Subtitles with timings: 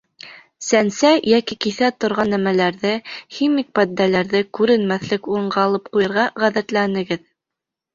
[0.69, 2.95] Сәнсә йәки киҫә торған нәмәләрҙе,
[3.37, 7.29] химик матдәләрҙе күренмәҫлек урынға алып ҡуйырға ғәҙәтләнегеҙ.